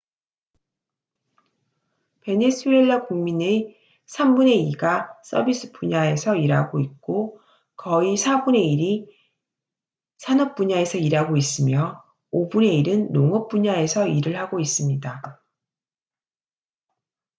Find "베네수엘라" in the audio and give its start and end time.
2.21-3.05